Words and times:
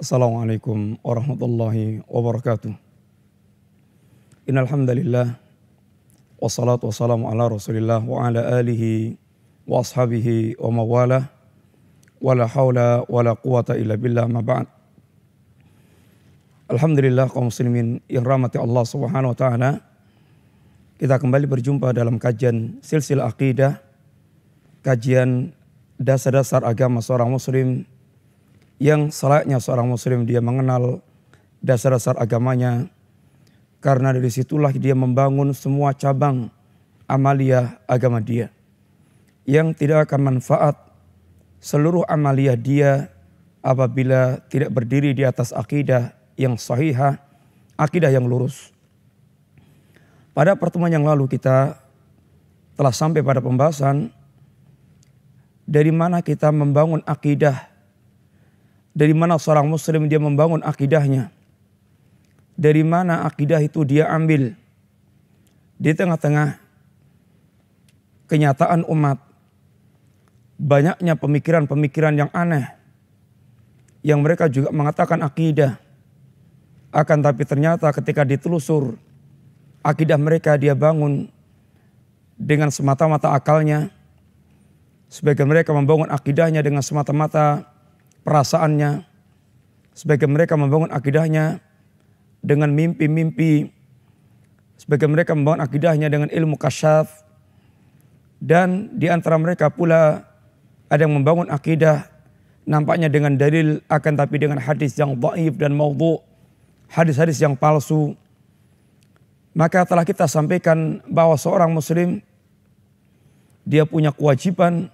Assalamualaikum 0.00 0.96
warahmatullahi 1.04 2.00
wabarakatuh. 2.08 2.72
Innal 4.48 4.64
hamdalillah 4.64 5.36
wassalatu 6.40 6.88
wassalamu 6.88 7.28
ala 7.28 7.52
Rasulillah 7.52 8.00
wa 8.00 8.24
ala 8.24 8.40
alihi 8.56 9.20
wa 9.68 9.84
ashabihi 9.84 10.56
wa 10.56 10.72
mawalah 10.72 11.28
wala 12.16 12.48
haula 12.48 13.04
wala 13.12 13.36
quwata 13.36 13.76
illa 13.76 14.00
billah 14.00 14.24
ma 14.24 14.40
ba'd. 14.40 14.72
Alhamdulillah 16.72 17.28
kaum 17.28 17.52
muslimin 17.52 18.00
yang 18.08 18.24
rahmati 18.24 18.56
Allah 18.56 18.88
Subhanahu 18.88 19.36
wa 19.36 19.38
taala. 19.38 19.84
Kita 20.96 21.20
kembali 21.20 21.44
berjumpa 21.44 21.92
dalam 21.92 22.16
kajian 22.16 22.80
silsilah 22.80 23.28
akidah, 23.28 23.84
kajian 24.80 25.52
dasar-dasar 26.00 26.64
agama 26.64 27.04
seorang 27.04 27.28
muslim 27.28 27.84
yang 28.80 29.12
selayaknya 29.12 29.60
seorang 29.60 29.86
muslim 29.92 30.24
dia 30.24 30.40
mengenal 30.40 31.04
dasar-dasar 31.60 32.16
agamanya 32.16 32.88
karena 33.84 34.16
dari 34.16 34.32
situlah 34.32 34.72
dia 34.72 34.96
membangun 34.96 35.52
semua 35.52 35.92
cabang 35.92 36.48
amalia 37.04 37.76
agama 37.84 38.24
dia 38.24 38.48
yang 39.44 39.76
tidak 39.76 40.08
akan 40.08 40.34
manfaat 40.34 40.80
seluruh 41.60 42.08
amalia 42.08 42.56
dia 42.56 43.12
apabila 43.60 44.40
tidak 44.48 44.72
berdiri 44.72 45.12
di 45.12 45.22
atas 45.22 45.52
akidah 45.52 46.16
yang 46.34 46.56
sahihah, 46.56 47.20
akidah 47.76 48.08
yang 48.08 48.24
lurus. 48.24 48.72
Pada 50.32 50.56
pertemuan 50.56 50.88
yang 50.88 51.04
lalu 51.04 51.28
kita 51.28 51.76
telah 52.74 52.94
sampai 52.96 53.20
pada 53.20 53.44
pembahasan 53.44 54.08
dari 55.68 55.92
mana 55.92 56.24
kita 56.24 56.48
membangun 56.48 57.04
akidah 57.04 57.69
dari 58.90 59.14
mana 59.14 59.38
seorang 59.38 59.70
muslim 59.70 60.10
dia 60.10 60.18
membangun 60.18 60.62
akidahnya? 60.66 61.30
Dari 62.58 62.82
mana 62.84 63.24
akidah 63.24 63.62
itu 63.62 63.86
dia 63.86 64.10
ambil? 64.10 64.52
Di 65.80 65.96
tengah-tengah 65.96 66.60
kenyataan 68.28 68.84
umat. 68.84 69.16
Banyaknya 70.60 71.16
pemikiran-pemikiran 71.16 72.14
yang 72.20 72.30
aneh. 72.36 72.68
Yang 74.04 74.20
mereka 74.20 74.44
juga 74.52 74.68
mengatakan 74.74 75.24
akidah. 75.24 75.80
Akan 76.92 77.24
tapi 77.24 77.48
ternyata 77.48 77.88
ketika 77.96 78.28
ditelusur. 78.28 79.00
Akidah 79.80 80.20
mereka 80.20 80.60
dia 80.60 80.76
bangun 80.76 81.32
dengan 82.36 82.68
semata-mata 82.68 83.32
akalnya. 83.32 83.88
Sebagian 85.08 85.48
mereka 85.48 85.72
membangun 85.72 86.12
akidahnya 86.12 86.60
dengan 86.60 86.84
semata-mata 86.84 87.69
perasaannya, 88.22 89.04
sebagai 89.94 90.28
mereka 90.28 90.56
membangun 90.56 90.92
akidahnya 90.92 91.60
dengan 92.40 92.72
mimpi-mimpi, 92.72 93.68
sebagai 94.80 95.08
mereka 95.08 95.36
membangun 95.36 95.60
akidahnya 95.64 96.08
dengan 96.08 96.28
ilmu 96.32 96.56
kasyaf, 96.56 97.08
dan 98.40 98.88
di 98.96 99.12
antara 99.12 99.36
mereka 99.36 99.68
pula 99.68 100.24
ada 100.88 101.04
yang 101.04 101.12
membangun 101.12 101.52
akidah 101.52 102.08
nampaknya 102.64 103.12
dengan 103.12 103.36
dalil 103.36 103.84
akan 103.86 104.12
tapi 104.16 104.36
dengan 104.40 104.58
hadis 104.58 104.96
yang 104.96 105.14
dhaif 105.14 105.54
dan 105.60 105.76
maudhu, 105.76 106.18
hadis-hadis 106.88 107.38
yang 107.38 107.54
palsu. 107.54 108.16
Maka 109.52 109.84
telah 109.84 110.06
kita 110.06 110.24
sampaikan 110.30 111.04
bahwa 111.10 111.36
seorang 111.36 111.70
muslim 111.74 112.22
dia 113.66 113.84
punya 113.86 114.10
kewajiban 114.10 114.90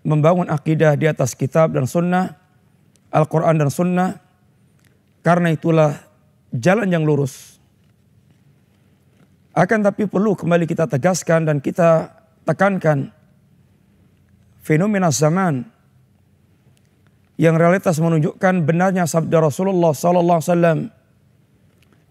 membangun 0.00 0.48
akidah 0.48 0.96
di 0.96 1.04
atas 1.04 1.36
kitab 1.36 1.76
dan 1.76 1.84
sunnah 1.84 2.39
Al-Quran 3.10 3.58
dan 3.58 3.70
Sunnah. 3.70 4.18
Karena 5.20 5.52
itulah 5.52 5.94
jalan 6.54 6.88
yang 6.88 7.04
lurus. 7.04 7.60
Akan 9.52 9.82
tapi 9.82 10.06
perlu 10.06 10.38
kembali 10.38 10.64
kita 10.64 10.86
tegaskan 10.86 11.44
dan 11.44 11.58
kita 11.58 12.14
tekankan 12.46 13.10
fenomena 14.62 15.10
zaman 15.10 15.66
yang 17.40 17.56
realitas 17.56 17.98
menunjukkan 17.98 18.62
benarnya 18.68 19.08
sabda 19.08 19.40
Rasulullah 19.42 19.96
sallallahu 19.96 20.38
alaihi 20.38 20.52
wasallam 20.52 20.78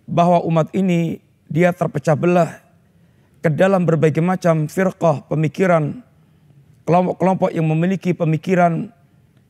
bahwa 0.09 0.41
umat 0.49 0.67
ini 0.73 1.21
dia 1.45 1.69
terpecah 1.69 2.17
belah 2.17 2.59
ke 3.39 3.49
dalam 3.53 3.85
berbagai 3.85 4.25
macam 4.25 4.65
firqah 4.65 5.23
pemikiran 5.29 6.01
kelompok-kelompok 6.83 7.53
yang 7.53 7.69
memiliki 7.69 8.11
pemikiran 8.17 8.89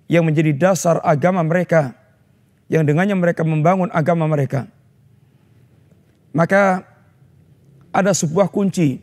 yang 0.09 0.25
menjadi 0.25 0.51
dasar 0.57 0.97
agama 1.05 1.45
mereka 1.45 1.93
yang 2.69 2.81
dengannya 2.81 3.13
mereka 3.13 3.45
membangun 3.45 3.93
agama 3.93 4.25
mereka. 4.25 4.65
Maka 6.33 6.85
ada 7.89 8.13
sebuah 8.13 8.49
kunci 8.49 9.01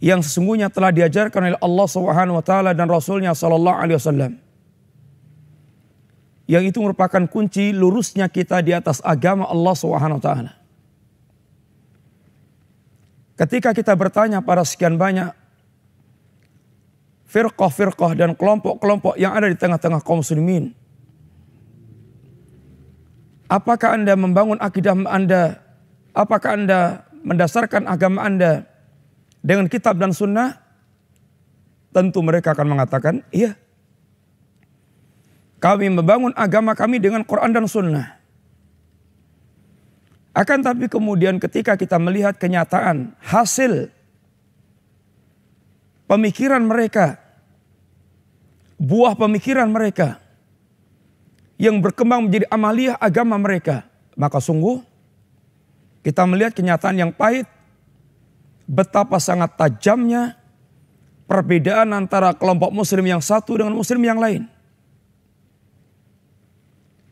yang 0.00 0.24
sesungguhnya 0.24 0.72
telah 0.72 0.92
diajarkan 0.92 1.52
oleh 1.52 1.60
Allah 1.60 1.86
Subhanahu 1.88 2.40
wa 2.40 2.44
taala 2.44 2.72
dan 2.72 2.88
Rasulnya 2.88 3.36
sallallahu 3.36 3.76
alaihi 3.76 4.00
wasallam. 4.00 4.32
Yang 6.48 6.74
itu 6.74 6.78
merupakan 6.82 7.22
kunci 7.28 7.70
lurusnya 7.70 8.26
kita 8.26 8.64
di 8.64 8.72
atas 8.72 9.04
agama 9.04 9.44
Allah 9.48 9.74
Subhanahu 9.76 10.18
wa 10.20 10.24
taala. 10.24 10.52
Ketika 13.36 13.72
kita 13.72 13.92
bertanya 13.96 14.44
pada 14.44 14.64
sekian 14.64 14.96
banyak 15.00 15.32
firqah-firqah 17.30 18.18
dan 18.18 18.34
kelompok-kelompok 18.34 19.14
yang 19.14 19.38
ada 19.38 19.46
di 19.46 19.54
tengah-tengah 19.54 20.02
kaum 20.02 20.18
muslimin. 20.18 20.74
Apakah 23.46 23.98
Anda 23.98 24.18
membangun 24.18 24.58
akidah 24.58 24.94
Anda? 25.06 25.62
Apakah 26.10 26.58
Anda 26.58 27.06
mendasarkan 27.22 27.86
agama 27.86 28.26
Anda 28.26 28.66
dengan 29.42 29.70
kitab 29.70 29.98
dan 30.02 30.10
sunnah? 30.10 30.58
Tentu 31.90 32.22
mereka 32.22 32.54
akan 32.54 32.66
mengatakan, 32.70 33.26
iya. 33.34 33.58
Kami 35.58 35.90
membangun 35.90 36.30
agama 36.38 36.78
kami 36.78 37.02
dengan 37.02 37.26
Quran 37.26 37.50
dan 37.50 37.66
sunnah. 37.66 38.22
Akan 40.30 40.62
tapi 40.62 40.86
kemudian 40.86 41.42
ketika 41.42 41.74
kita 41.74 41.98
melihat 41.98 42.38
kenyataan 42.38 43.18
hasil 43.18 43.90
pemikiran 46.10 46.58
mereka, 46.66 47.22
buah 48.74 49.14
pemikiran 49.14 49.70
mereka 49.70 50.18
yang 51.54 51.78
berkembang 51.78 52.26
menjadi 52.26 52.50
amalia 52.50 52.98
agama 52.98 53.38
mereka, 53.38 53.86
maka 54.18 54.42
sungguh 54.42 54.82
kita 56.02 56.26
melihat 56.26 56.50
kenyataan 56.50 56.98
yang 56.98 57.12
pahit 57.14 57.46
betapa 58.66 59.22
sangat 59.22 59.54
tajamnya 59.54 60.34
perbedaan 61.30 61.94
antara 61.94 62.34
kelompok 62.34 62.74
muslim 62.74 63.06
yang 63.06 63.22
satu 63.22 63.62
dengan 63.62 63.78
muslim 63.78 64.02
yang 64.02 64.18
lain. 64.18 64.50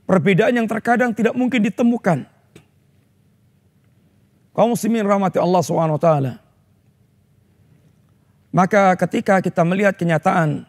Perbedaan 0.09 0.57
yang 0.57 0.67
terkadang 0.67 1.13
tidak 1.13 1.37
mungkin 1.37 1.61
ditemukan. 1.63 2.25
Kaum 4.57 4.73
muslimin 4.75 5.05
rahmati 5.05 5.37
Allah 5.37 5.61
SWT. 5.63 6.48
Maka 8.49 8.97
ketika 8.97 9.45
kita 9.45 9.61
melihat 9.61 9.93
kenyataan 9.93 10.65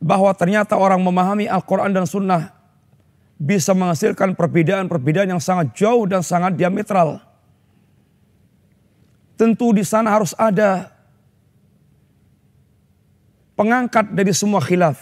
bahwa 0.00 0.32
ternyata 0.32 0.78
orang 0.78 1.02
memahami 1.02 1.44
Al-Quran 1.50 1.92
dan 1.92 2.08
Sunnah 2.08 2.54
bisa 3.38 3.76
menghasilkan 3.76 4.34
perbedaan-perbedaan 4.34 5.30
yang 5.30 5.42
sangat 5.42 5.76
jauh 5.76 6.08
dan 6.08 6.24
sangat 6.24 6.56
diametral. 6.56 7.22
Tentu 9.38 9.70
di 9.70 9.86
sana 9.86 10.10
harus 10.10 10.34
ada 10.34 10.90
pengangkat 13.54 14.10
dari 14.10 14.34
semua 14.34 14.58
khilaf. 14.58 14.98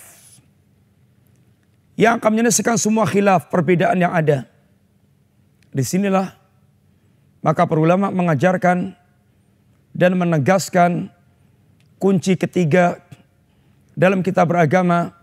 Yang 1.96 2.20
akan 2.20 2.30
menyelesaikan 2.36 2.76
semua 2.76 3.08
khilaf, 3.08 3.48
perbedaan 3.48 3.96
yang 3.96 4.12
ada. 4.12 4.44
Di 5.72 5.80
sinilah 5.80 6.36
maka 7.40 7.62
para 7.62 7.80
ulama 7.80 8.10
mengajarkan 8.10 8.92
dan 9.96 10.12
menegaskan 10.20 11.08
kunci 11.96 12.36
ketiga 12.36 13.00
dalam 13.96 14.20
kitab 14.20 14.52
beragama 14.52 15.16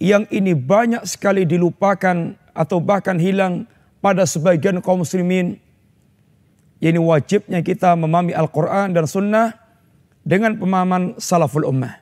yang 0.00 0.24
ini 0.32 0.56
banyak 0.56 1.04
sekali 1.04 1.44
dilupakan 1.44 2.32
atau 2.56 2.80
bahkan 2.80 3.20
hilang 3.20 3.68
pada 4.00 4.24
sebagian 4.24 4.80
kaum 4.80 5.04
muslimin. 5.04 5.60
Ini 6.80 6.96
wajibnya 6.96 7.60
kita 7.60 7.92
memahami 7.98 8.32
Al-Quran 8.32 8.94
dan 8.94 9.04
Sunnah 9.04 9.52
dengan 10.24 10.54
pemahaman 10.56 11.18
salaful 11.18 11.66
ummah. 11.66 11.98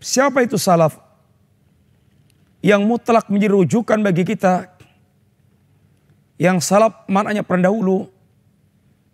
Siapa 0.00 0.44
itu 0.44 0.56
salaf? 0.56 0.96
Yang 2.64 2.82
mutlak 2.88 3.28
menjadi 3.28 3.52
rujukan 3.52 4.00
bagi 4.00 4.24
kita 4.24 4.73
yang 6.40 6.58
salaf 6.58 7.06
maknanya 7.06 7.46
pendahulu, 7.46 8.10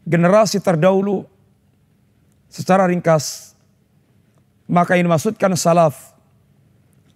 generasi 0.09 0.59
terdahulu. 0.59 1.25
Secara 2.51 2.91
ringkas, 2.91 3.51
Maka 4.71 4.95
ini 4.95 5.11
maksudkan 5.11 5.51
salaf 5.59 6.15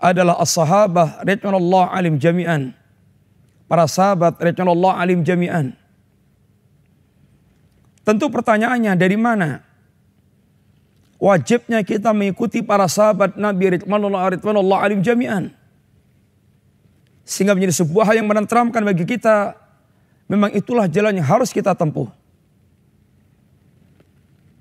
adalah 0.02 0.42
as-sahabah 0.42 1.22
radhiyallahu 1.22 1.86
alim 1.86 2.18
jami'an. 2.18 2.74
Para 3.70 3.86
sahabat 3.86 4.42
radhiyallahu 4.42 4.90
alim 4.98 5.22
jami'an. 5.22 5.70
Tentu 8.02 8.26
pertanyaannya 8.26 8.98
dari 8.98 9.14
mana? 9.14 9.62
Wajibnya 11.22 11.86
kita 11.86 12.10
mengikuti 12.10 12.58
para 12.58 12.90
sahabat 12.90 13.38
Nabi 13.38 13.78
radhiyallahu 13.78 14.82
alim 14.82 14.98
jami'an. 14.98 15.54
Sehingga 17.22 17.54
menjadi 17.54 17.86
sebuah 17.86 18.10
hal 18.10 18.18
yang 18.18 18.28
menenteramkan 18.28 18.82
bagi 18.82 19.06
kita. 19.06 19.54
Memang 20.24 20.50
itulah 20.56 20.88
jalan 20.88 21.20
yang 21.20 21.28
harus 21.28 21.52
kita 21.52 21.76
tempuh. 21.76 22.08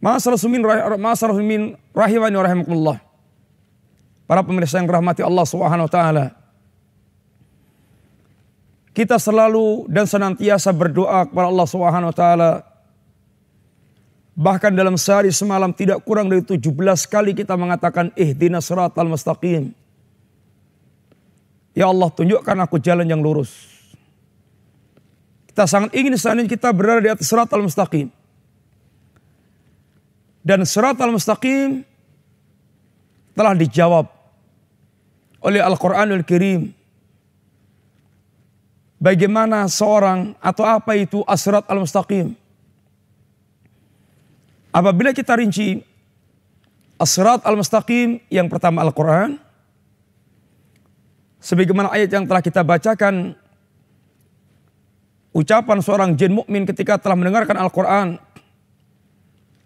Masalah 0.04 0.36
sumin 0.36 0.60
rahimani 1.96 2.36
rahimakumullah. 2.36 3.00
Para 4.28 4.44
pemirsa 4.44 4.84
yang 4.84 4.92
rahmati 4.92 5.24
Allah 5.24 5.46
Subhanahu 5.48 5.88
wa 5.88 5.92
taala. 5.92 6.26
Kita 8.92 9.16
selalu 9.16 9.88
dan 9.88 10.04
senantiasa 10.04 10.76
berdoa 10.76 11.26
kepada 11.26 11.48
Allah 11.48 11.68
Subhanahu 11.68 12.12
wa 12.12 12.16
taala. 12.16 12.52
Bahkan 14.36 14.76
dalam 14.76 15.00
sehari 15.00 15.32
semalam 15.32 15.72
tidak 15.72 16.04
kurang 16.04 16.28
dari 16.28 16.44
17 16.44 16.62
kali 17.08 17.32
kita 17.32 17.56
mengatakan 17.56 18.12
ihdinas 18.20 18.68
siratal 18.68 19.08
mustaqim. 19.08 19.72
Ya 21.74 21.90
Allah 21.90 22.12
tunjukkan 22.12 22.58
aku 22.70 22.78
jalan 22.78 23.08
yang 23.08 23.24
lurus. 23.24 23.73
Kita 25.54 25.70
sangat 25.70 25.94
ingin 25.94 26.18
saat 26.18 26.42
kita 26.50 26.74
berada 26.74 27.00
di 27.06 27.10
atas 27.14 27.30
siratal 27.30 27.62
mustaqim. 27.62 28.10
Dan 30.44 30.68
surat 30.68 31.00
al-mustaqim 31.00 31.88
telah 33.32 33.56
dijawab 33.56 34.12
oleh 35.40 35.64
Al-Quranul 35.64 36.28
Kirim. 36.28 36.76
Bagaimana 39.00 39.72
seorang 39.72 40.36
atau 40.44 40.68
apa 40.68 41.00
itu 41.00 41.24
asrat 41.24 41.64
al-mustaqim? 41.72 42.36
Apabila 44.76 45.16
kita 45.16 45.40
rinci 45.40 45.80
asrat 47.00 47.44
al-mustaqim 47.48 48.20
yang 48.28 48.52
pertama 48.52 48.84
Al-Quran. 48.84 49.40
Sebagaimana 51.44 51.92
ayat 51.92 52.12
yang 52.12 52.24
telah 52.28 52.44
kita 52.44 52.64
bacakan. 52.64 53.36
Ucapan 55.34 55.82
seorang 55.82 56.14
jin 56.14 56.38
mukmin 56.38 56.64
ketika 56.70 57.02
telah 57.02 57.18
mendengarkan 57.18 57.58
Al-Quran 57.58 58.22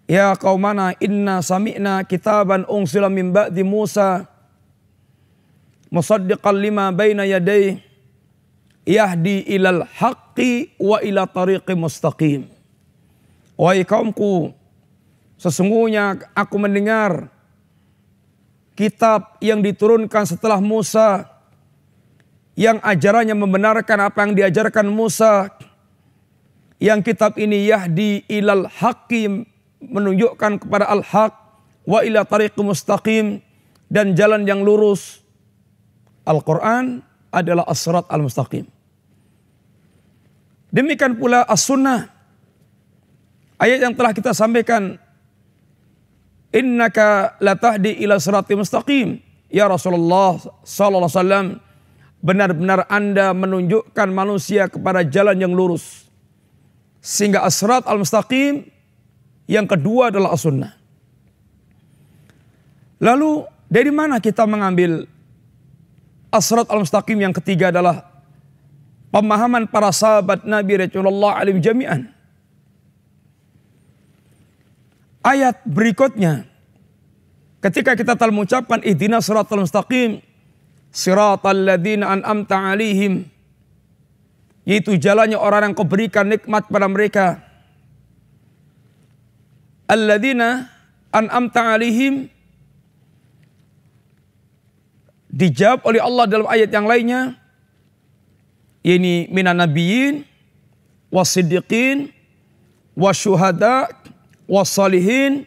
Ya 0.07 0.31
qaumana 0.39 0.95
inna 1.03 1.43
sami'na 1.43 2.07
kitaban 2.07 2.63
unsila 2.71 3.11
min 3.11 3.35
ba'di 3.35 3.59
Musa 3.67 4.23
musaddiqan 5.91 6.55
lima 6.55 6.95
baina 6.95 7.27
yadayhi 7.27 7.83
yahdi 8.87 9.43
ilal 9.51 9.83
haqqi 9.83 10.79
wa 10.79 11.03
ila 11.03 11.27
tariqi 11.27 11.75
mustaqim. 11.75 12.47
Wahai 13.59 13.83
kaumku, 13.83 14.55
sesungguhnya 15.35 16.23
aku 16.31 16.55
mendengar 16.55 17.27
kitab 18.79 19.35
yang 19.43 19.59
diturunkan 19.59 20.23
setelah 20.23 20.63
Musa 20.63 21.27
yang 22.57 22.81
ajarannya 22.81 23.37
membenarkan 23.37 24.09
apa 24.09 24.25
yang 24.25 24.33
diajarkan 24.33 24.89
Musa. 24.89 25.53
Yang 26.81 27.13
kitab 27.13 27.37
ini 27.37 27.69
yahdi 27.69 28.25
ilal 28.25 28.65
haqqi 28.65 29.45
menunjukkan 29.81 30.65
kepada 30.65 30.89
al-haq 30.89 31.33
wa 31.85 32.01
ila 32.01 32.25
tariq 32.25 32.57
mustaqim 32.57 33.45
dan 33.89 34.17
jalan 34.17 34.45
yang 34.49 34.65
lurus. 34.65 35.21
Al-Quran 36.25 37.05
adalah 37.29 37.65
asrat 37.69 38.09
al-mustaqim. 38.09 38.65
Demikian 40.73 41.17
pula 41.17 41.45
as-sunnah. 41.45 42.09
Ayat 43.57 43.85
yang 43.85 43.93
telah 43.93 44.13
kita 44.13 44.33
sampaikan. 44.33 44.97
Innaka 46.53 47.37
latahdi 47.37 48.01
ila 48.01 48.17
sirati 48.17 48.53
mustaqim. 48.57 49.21
Ya 49.49 49.65
Rasulullah 49.69 50.37
wasallam 50.61 51.66
benar-benar 52.21 52.89
Anda 52.89 53.31
menunjukkan 53.31 54.09
manusia 54.09 54.67
kepada 54.67 55.05
jalan 55.05 55.37
yang 55.37 55.53
lurus. 55.53 56.09
Sehingga 56.99 57.45
asrat 57.45 57.85
al-mustaqim 57.87 58.67
yang 59.47 59.63
kedua 59.69 60.11
adalah 60.11 60.35
as-sunnah. 60.35 60.75
Lalu 62.97 63.45
dari 63.69 63.91
mana 63.93 64.17
kita 64.17 64.43
mengambil 64.49 65.05
asrat 66.33 66.67
al-mustaqim 66.67 67.15
yang 67.21 67.31
ketiga 67.31 67.69
adalah 67.69 68.03
pemahaman 69.13 69.69
para 69.69 69.93
sahabat 69.93 70.43
Nabi 70.43 70.83
Rasulullah 70.83 71.39
alim 71.39 71.61
jami'an. 71.63 72.11
Ayat 75.23 75.59
berikutnya 75.67 76.47
ketika 77.59 77.99
kita 77.99 78.15
telah 78.15 78.31
mengucapkan 78.31 78.79
ihdina 78.79 79.19
siratal 79.19 79.63
mustaqim 79.63 80.23
siratal 80.97 81.61
ladzina 81.61 82.09
an'amta 82.17 82.73
alaihim. 82.73 83.29
Yaitu 84.65 84.97
jalannya 84.97 85.37
orang 85.37 85.71
yang 85.71 85.73
kau 85.77 85.85
berikan 85.85 86.25
nikmat 86.25 86.65
pada 86.65 86.89
mereka. 86.89 87.39
Alladzina 89.85 90.67
an'amta 91.13 91.77
alaihim. 91.77 92.33
Dijawab 95.29 95.85
oleh 95.85 96.01
Allah 96.01 96.25
dalam 96.25 96.49
ayat 96.49 96.73
yang 96.73 96.89
lainnya. 96.89 97.37
Ini 98.81 99.29
minan 99.29 99.61
nabiyyin 99.61 100.25
wasiddiqin 101.13 102.11
wasyuhada 102.97 103.91
wasalihin 104.47 105.43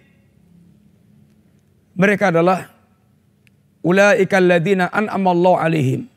mereka 1.96 2.28
adalah 2.28 2.68
an'amallahu 4.92 5.56
alaihim. 5.56 6.08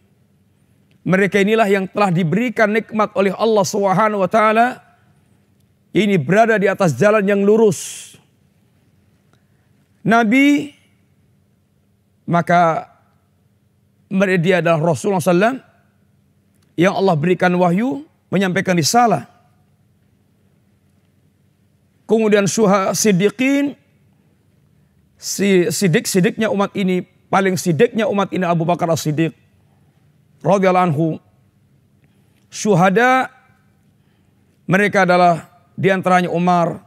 Mereka 1.03 1.43
inilah 1.43 1.67
yang 1.67 1.85
telah 1.91 2.11
diberikan 2.11 2.71
nikmat 2.71 3.11
oleh 3.15 3.35
Allah 3.35 3.65
Subhanahu 3.67 4.23
wa 4.23 4.29
taala. 4.31 4.79
Ini 5.93 6.15
berada 6.17 6.55
di 6.57 6.65
atas 6.65 6.95
jalan 6.95 7.21
yang 7.27 7.43
lurus. 7.43 8.11
Nabi 10.03 10.73
maka 12.27 12.91
dia 14.39 14.63
adalah 14.63 14.79
Rasulullah 14.79 15.23
SAW 15.23 15.59
yang 16.79 16.93
Allah 16.97 17.15
berikan 17.19 17.53
wahyu 17.55 18.07
menyampaikan 18.31 18.73
risalah. 18.73 19.29
Kemudian 22.09 22.49
suha 22.49 22.91
sidikin 22.97 23.77
si 25.15 25.71
sidik 25.71 26.03
sidiknya 26.03 26.51
umat 26.51 26.75
ini 26.75 27.12
paling 27.33 27.57
sidiknya 27.57 28.05
umat 28.05 28.29
ini 28.29 28.45
Abu 28.45 28.61
Bakar 28.61 28.85
As-Siddiq 28.93 29.33
radhiyallahu 30.45 30.93
anhu. 30.93 31.07
Syuhada 32.53 33.33
mereka 34.69 35.01
adalah 35.01 35.49
di 35.73 35.89
antaranya 35.89 36.29
Umar, 36.29 36.85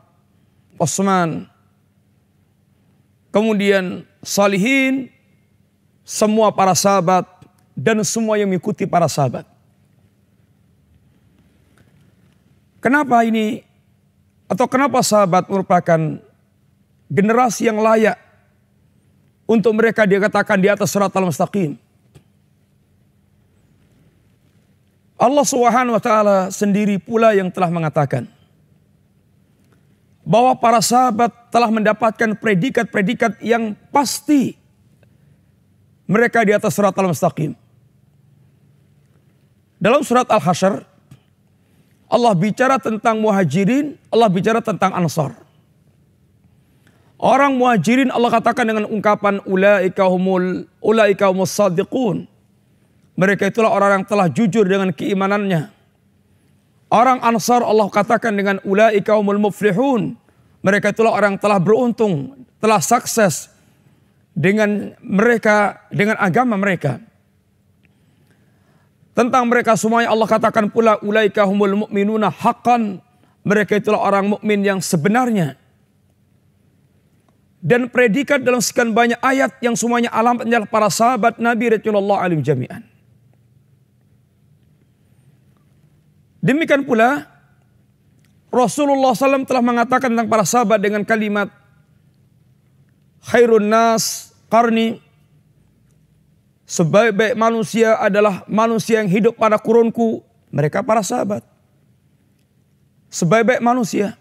Osman, 0.79 1.51
kemudian 3.35 4.07
salihin, 4.23 5.11
semua 6.07 6.55
para 6.55 6.79
sahabat, 6.79 7.27
dan 7.75 7.99
semua 8.07 8.39
yang 8.39 8.47
mengikuti 8.47 8.87
para 8.87 9.11
sahabat. 9.11 9.43
Kenapa 12.79 13.27
ini 13.27 13.67
atau 14.47 14.71
kenapa 14.71 15.03
sahabat 15.03 15.51
merupakan 15.51 16.23
generasi 17.11 17.67
yang 17.67 17.83
layak 17.83 18.15
untuk 19.47 19.73
mereka 19.79 20.03
dikatakan 20.05 20.59
di 20.59 20.67
atas 20.67 20.91
surat 20.91 21.11
al-mustaqim? 21.15 21.79
Allah 25.17 25.47
Subhanahu 25.49 25.97
wa 25.97 26.03
taala 26.03 26.39
sendiri 26.53 27.01
pula 27.01 27.33
yang 27.33 27.49
telah 27.49 27.73
mengatakan 27.73 28.29
bahwa 30.27 30.59
para 30.59 30.83
sahabat 30.83 31.31
telah 31.49 31.71
mendapatkan 31.71 32.35
predikat-predikat 32.37 33.41
yang 33.41 33.73
pasti 33.95 34.59
mereka 36.11 36.43
di 36.43 36.51
atas 36.51 36.75
surat 36.75 36.93
al-mustaqim. 36.93 37.55
Dalam 39.79 40.03
surat 40.03 40.27
Al-Hasyr, 40.27 40.83
Allah 42.11 42.33
bicara 42.35 42.79
tentang 42.83 43.23
muhajirin, 43.23 43.95
Allah 44.11 44.27
bicara 44.27 44.59
tentang 44.59 44.91
ansar. 44.95 45.46
Orang 47.17 47.57
muhajirin 47.57 48.13
Allah 48.13 48.29
katakan 48.29 48.69
dengan 48.69 48.85
ungkapan 48.85 49.41
ulaika 49.49 50.05
humul 50.05 50.69
ulaika 50.85 51.33
humus 51.33 51.49
sadiqun. 51.49 52.29
Mereka 53.17 53.49
itulah 53.49 53.73
orang 53.73 54.01
yang 54.01 54.05
telah 54.05 54.29
jujur 54.29 54.69
dengan 54.69 54.93
keimanannya. 54.93 55.73
Orang 56.93 57.25
Ansar 57.25 57.65
Allah 57.65 57.89
katakan 57.89 58.37
dengan 58.37 58.61
ulaika 58.69 59.17
humul 59.17 59.41
muflihun. 59.49 60.13
Mereka 60.61 60.93
itulah 60.93 61.17
orang 61.17 61.35
yang 61.35 61.43
telah 61.43 61.57
beruntung, 61.57 62.37
telah 62.61 62.85
sukses 62.85 63.49
dengan 64.37 64.93
mereka, 65.01 65.89
dengan 65.89 66.21
agama 66.21 66.61
mereka. 66.61 67.01
Tentang 69.17 69.49
mereka 69.49 69.81
semuanya 69.81 70.13
Allah 70.13 70.29
katakan 70.29 70.69
pula 70.69 71.01
ulaika 71.01 71.49
humul 71.49 71.89
mu'minuna 71.89 72.29
haqqan. 72.29 73.01
Mereka 73.49 73.81
itulah 73.81 74.05
orang 74.05 74.37
mukmin 74.37 74.61
yang 74.61 74.85
sebenarnya. 74.85 75.57
Dan 77.61 77.89
predikat 77.91 78.45
dalam 78.45 78.61
sekian 78.61 78.93
banyak 78.93 79.19
ayat 79.25 79.57
yang 79.65 79.75
semuanya 79.75 80.13
alamatnya 80.13 80.63
para 80.69 80.93
sahabat 80.93 81.41
Nabi 81.41 81.77
Rasulullah 81.77 82.23
alim 82.23 82.45
jami'an. 82.45 82.85
Demikian 86.47 86.87
pula 86.87 87.27
Rasulullah 88.55 89.13
SAW 89.13 89.43
telah 89.43 89.65
mengatakan 89.65 90.15
tentang 90.15 90.31
para 90.31 90.47
sahabat 90.47 90.79
dengan 90.79 91.03
kalimat 91.03 91.51
khairun 93.27 93.67
nas 93.67 94.31
karni 94.47 95.03
sebaik-baik 96.71 97.35
manusia 97.35 97.99
adalah 97.99 98.47
manusia 98.47 99.03
yang 99.03 99.11
hidup 99.11 99.35
pada 99.35 99.59
kurunku 99.59 100.23
mereka 100.55 100.87
para 100.87 101.03
sahabat. 101.03 101.43
Sebaik-baik 103.11 103.59
manusia 103.59 104.15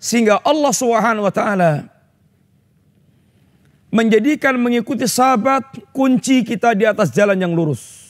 sehingga 0.00 0.40
Allah 0.40 0.72
Subhanahu 0.72 1.28
wa 1.28 1.34
taala 1.34 1.86
menjadikan 3.92 4.56
mengikuti 4.56 5.04
sahabat 5.04 5.92
kunci 5.92 6.40
kita 6.40 6.72
di 6.72 6.88
atas 6.88 7.12
jalan 7.12 7.36
yang 7.36 7.52
lurus. 7.52 8.08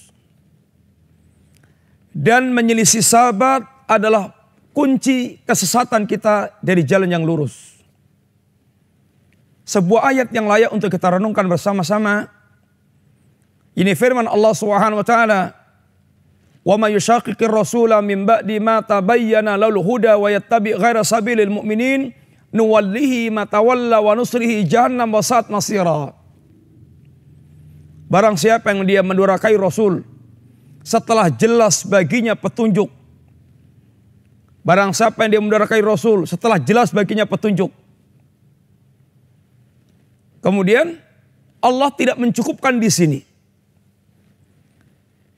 Dan 2.11 2.51
menyelisih 2.51 3.03
sahabat 3.07 3.67
adalah 3.87 4.35
kunci 4.75 5.43
kesesatan 5.47 6.07
kita 6.07 6.59
dari 6.63 6.83
jalan 6.83 7.11
yang 7.11 7.23
lurus 7.23 7.71
sebuah 9.71 10.11
ayat 10.11 10.29
yang 10.35 10.51
layak 10.51 10.75
untuk 10.75 10.91
kita 10.91 11.15
renungkan 11.15 11.47
bersama-sama. 11.47 12.27
Ini 13.79 13.95
firman 13.95 14.27
Allah 14.27 14.51
Subhanahu 14.51 14.99
wa 14.99 15.07
taala, 15.07 15.55
"Wa 16.65 16.77
nusrihi 24.17 24.67
jahannam 24.67 25.09
wa 25.13 25.23
sa'at 25.23 25.49
masira." 25.49 26.13
Barang 28.11 28.35
siapa 28.35 28.75
yang 28.75 28.83
dia 28.83 29.07
mendurakai 29.07 29.55
Rasul 29.55 30.03
setelah 30.83 31.31
jelas 31.31 31.87
baginya 31.87 32.35
petunjuk. 32.35 32.91
Barang 34.67 34.91
siapa 34.91 35.25
yang 35.25 35.31
dia 35.31 35.43
mendurakai 35.43 35.79
Rasul 35.81 36.27
setelah 36.27 36.59
jelas 36.59 36.91
baginya 36.91 37.25
petunjuk 37.25 37.71
Kemudian 40.41 40.97
Allah 41.61 41.93
tidak 41.93 42.17
mencukupkan 42.17 42.81
di 42.81 42.89
sini. 42.89 43.21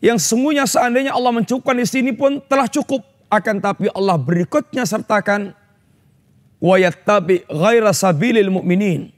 Yang 0.02 0.26
sesungguhnya 0.26 0.66
seandainya 0.66 1.14
Allah 1.14 1.30
mencukupkan 1.30 1.78
di 1.78 1.86
sini 1.86 2.10
pun 2.10 2.42
telah 2.50 2.66
cukup. 2.66 3.06
Akan 3.30 3.62
tapi 3.62 3.88
Allah 3.94 4.18
berikutnya 4.18 4.84
sertakan 4.84 5.54
wa 6.58 6.76
yattabi 6.76 7.46
ghaira 7.46 7.94
sabilil 7.94 8.50
mu'minin. 8.50 9.14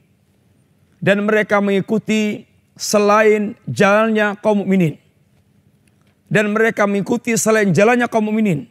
Dan 1.01 1.25
mereka 1.25 1.57
mengikuti 1.59 2.45
selain 2.77 3.57
jalannya 3.65 4.37
kaum 4.39 4.61
mukminin. 4.61 5.01
Dan 6.29 6.53
mereka 6.53 6.85
mengikuti 6.85 7.33
selain 7.33 7.73
jalannya 7.73 8.05
kaum 8.05 8.29
mukminin. 8.29 8.69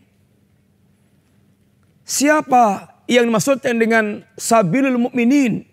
Siapa 2.06 2.94
yang 3.10 3.26
dimaksudkan 3.26 3.74
dengan 3.74 4.22
sabilil 4.38 4.96
mu'minin? 5.02 5.66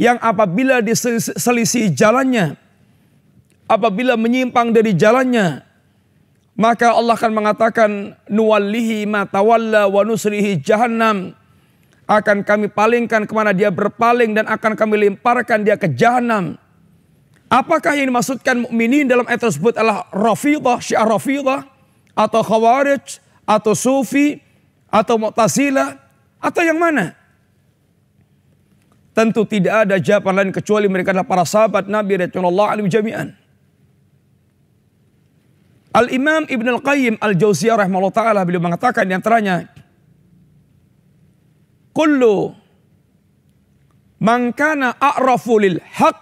Yang 0.00 0.18
apabila 0.24 0.80
diselisih 0.80 1.92
jalannya, 1.92 2.56
apabila 3.72 4.20
menyimpang 4.20 4.76
dari 4.76 4.92
jalannya, 4.92 5.64
maka 6.52 6.92
Allah 6.92 7.16
akan 7.16 7.32
mengatakan 7.32 7.90
nuwallihi 8.28 9.08
ma 9.08 9.24
tawalla 9.24 9.88
wa 9.88 10.04
nusrihi 10.04 10.60
jahannam 10.60 11.32
akan 12.04 12.44
kami 12.44 12.68
palingkan 12.68 13.24
ke 13.24 13.32
mana 13.32 13.56
dia 13.56 13.72
berpaling 13.72 14.36
dan 14.36 14.44
akan 14.44 14.76
kami 14.76 15.08
lemparkan 15.08 15.64
dia 15.64 15.80
ke 15.80 15.88
jahanam. 15.96 16.60
Apakah 17.48 17.96
yang 17.96 18.12
dimaksudkan 18.12 18.64
mukminin 18.68 19.08
dalam 19.08 19.24
ayat 19.28 19.48
tersebut 19.48 19.76
adalah 19.76 20.08
rafidah, 20.12 20.80
syiar 20.80 21.08
rafidah, 21.08 21.68
atau 22.16 22.40
khawarij, 22.40 23.20
atau 23.44 23.72
sufi, 23.76 24.40
atau 24.88 25.20
mu'tazilah, 25.20 26.00
atau 26.40 26.62
yang 26.64 26.80
mana? 26.80 27.12
Tentu 29.12 29.44
tidak 29.44 29.84
ada 29.84 30.00
jawaban 30.00 30.32
lain 30.32 30.52
kecuali 30.52 30.88
mereka 30.88 31.12
adalah 31.12 31.28
para 31.28 31.44
sahabat 31.44 31.84
Nabi 31.84 32.24
Rasulullah 32.24 32.72
alaihi 32.72 32.88
jami'an. 32.88 33.41
Al-Imam 35.92 36.48
Ibn 36.48 36.66
Al-Qayyim 36.80 37.20
Al-Jauziyah 37.20 37.84
rahimahullah 37.84 38.16
ta'ala 38.16 38.40
beliau 38.48 38.64
mengatakan 38.64 39.04
di 39.04 39.12
antaranya 39.12 39.68
Kullu 41.92 42.56
man 44.16 44.56
kana 44.56 44.96
a'rafu 44.96 45.60
lil 45.60 45.76
haq 45.76 46.16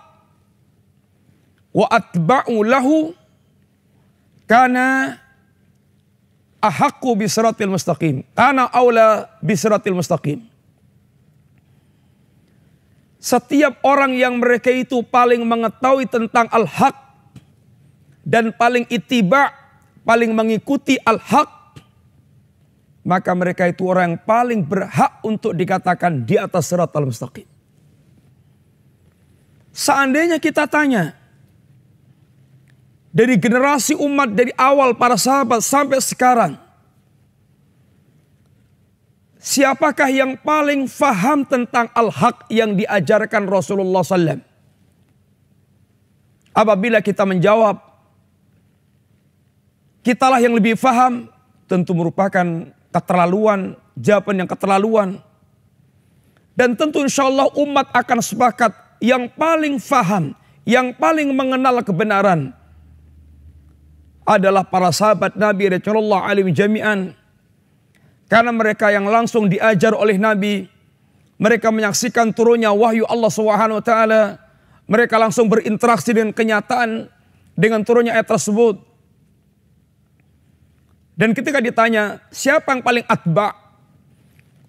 wa 1.71 1.87
atba'u 1.87 2.67
lahu 2.67 3.15
kana 4.51 5.15
ahaqqu 6.59 7.15
bisiratil 7.15 7.71
mustaqim. 7.71 8.27
Kana 8.35 8.67
awla 8.75 9.31
bisiratil 9.39 9.95
mustaqim. 9.95 10.43
Setiap 13.21 13.85
orang 13.85 14.17
yang 14.17 14.41
mereka 14.41 14.73
itu 14.73 15.05
paling 15.05 15.45
mengetahui 15.45 16.09
tentang 16.09 16.49
al-haq 16.51 16.97
dan 18.25 18.49
paling 18.57 18.89
itiba, 18.89 19.53
paling 20.11 20.35
mengikuti 20.35 20.99
al-haq, 21.07 21.79
maka 23.07 23.31
mereka 23.31 23.71
itu 23.71 23.87
orang 23.87 24.19
yang 24.19 24.19
paling 24.27 24.67
berhak 24.67 25.23
untuk 25.23 25.55
dikatakan 25.55 26.27
di 26.27 26.35
atas 26.35 26.67
surat 26.67 26.91
al-mustaqim. 26.91 27.47
Seandainya 29.71 30.43
kita 30.43 30.67
tanya, 30.67 31.15
dari 33.15 33.39
generasi 33.39 33.95
umat 33.95 34.35
dari 34.35 34.51
awal 34.59 34.99
para 34.99 35.15
sahabat 35.15 35.63
sampai 35.63 36.03
sekarang, 36.03 36.59
Siapakah 39.41 40.13
yang 40.13 40.37
paling 40.37 40.85
faham 40.85 41.49
tentang 41.49 41.89
al-haq 41.97 42.45
yang 42.53 42.77
diajarkan 42.77 43.49
Rasulullah 43.49 44.05
SAW? 44.05 44.37
Apabila 46.53 47.01
kita 47.01 47.25
menjawab, 47.25 47.90
kitalah 50.05 50.41
yang 50.41 50.57
lebih 50.57 50.77
faham, 50.77 51.29
tentu 51.71 51.95
merupakan 51.97 52.45
keterlaluan, 52.91 53.79
jawaban 53.97 54.45
yang 54.45 54.49
keterlaluan. 54.49 55.21
Dan 56.57 56.77
tentu 56.77 57.01
insya 57.01 57.31
Allah 57.31 57.49
umat 57.57 57.89
akan 57.95 58.19
sepakat 58.21 58.73
yang 59.01 59.31
paling 59.33 59.81
faham, 59.81 60.37
yang 60.69 60.93
paling 60.93 61.33
mengenal 61.33 61.81
kebenaran 61.81 62.53
adalah 64.29 64.63
para 64.63 64.93
sahabat 64.93 65.35
Nabi 65.35 65.73
Rasulullah 65.73 66.29
alaihi 66.29 66.53
jami'an 66.53 67.17
karena 68.31 68.55
mereka 68.55 68.95
yang 68.95 69.11
langsung 69.11 69.51
diajar 69.51 69.91
oleh 69.91 70.15
Nabi, 70.15 70.71
mereka 71.35 71.75
menyaksikan 71.75 72.31
turunnya 72.31 72.71
wahyu 72.71 73.03
Allah 73.11 73.27
Subhanahu 73.27 73.83
wa 73.83 73.85
taala. 73.85 74.39
Mereka 74.87 75.19
langsung 75.19 75.51
berinteraksi 75.51 76.15
dengan 76.15 76.31
kenyataan 76.31 77.11
dengan 77.59 77.83
turunnya 77.83 78.15
ayat 78.15 78.31
tersebut. 78.31 78.79
Dan 81.21 81.37
ketika 81.37 81.61
ditanya, 81.61 82.17
siapa 82.33 82.73
yang 82.73 82.81
paling 82.81 83.05
atba? 83.05 83.53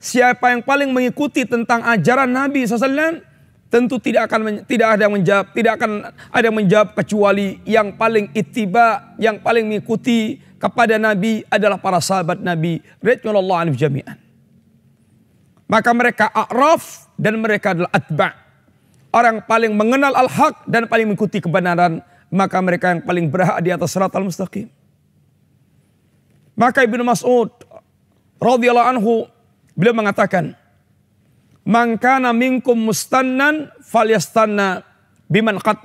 Siapa 0.03 0.51
yang 0.51 0.59
paling 0.59 0.91
mengikuti 0.91 1.47
tentang 1.47 1.79
ajaran 1.79 2.27
Nabi 2.27 2.67
SAW? 2.67 3.23
Tentu 3.71 3.95
tidak 4.03 4.27
akan 4.27 4.67
tidak 4.67 4.99
ada 4.99 5.07
yang 5.07 5.15
menjawab, 5.15 5.55
tidak 5.55 5.79
akan 5.79 6.11
ada 6.11 6.43
yang 6.43 6.57
menjawab 6.59 6.91
kecuali 6.91 7.63
yang 7.63 7.95
paling 7.95 8.27
ittiba, 8.35 9.15
yang 9.15 9.39
paling 9.39 9.63
mengikuti 9.63 10.43
kepada 10.59 10.99
Nabi 10.99 11.47
adalah 11.47 11.79
para 11.79 12.03
sahabat 12.03 12.43
Nabi 12.43 12.83
radhiyallahu 12.99 13.55
anhu 13.55 13.75
jami'an. 13.79 14.19
Maka 15.71 15.95
mereka 15.95 16.27
a'raf 16.35 17.07
dan 17.15 17.39
mereka 17.39 17.71
adalah 17.71 17.95
atba. 17.95 18.35
Orang 19.15 19.47
paling 19.47 19.71
mengenal 19.71 20.11
al-haq 20.19 20.67
dan 20.67 20.83
paling 20.91 21.07
mengikuti 21.07 21.39
kebenaran, 21.39 22.03
maka 22.27 22.59
mereka 22.59 22.91
yang 22.91 23.07
paling 23.07 23.31
berhak 23.31 23.55
di 23.63 23.71
atas 23.71 23.95
al 23.95 24.11
mustaqim. 24.27 24.80
Maka 26.61 26.85
Ibnu 26.85 27.01
Mas'ud 27.01 27.49
radhiyallahu 28.37 28.89
anhu 28.93 29.25
beliau 29.73 29.97
mengatakan, 29.97 30.53
"Man 31.65 31.97
kana 31.97 32.29
minkum 32.29 32.77
mustannan 32.77 33.73
falyastanna 33.81 34.85
biman 35.25 35.57
qad 35.57 35.81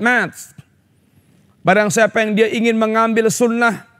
Barang 1.65 1.89
siapa 1.89 2.21
yang 2.21 2.37
dia 2.37 2.53
ingin 2.53 2.77
mengambil 2.77 3.33
sunnah 3.33 3.97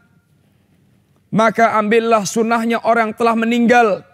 maka 1.37 1.77
ambillah 1.77 2.25
sunnahnya 2.25 2.81
orang 2.81 3.13
telah 3.13 3.35
meninggal. 3.35 4.07